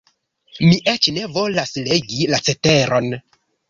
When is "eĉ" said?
0.93-1.11